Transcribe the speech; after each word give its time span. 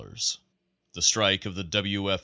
The 0.93 1.01
strike 1.03 1.45
of 1.45 1.53
the 1.53 1.63
W. 1.63 2.11
F. 2.11 2.19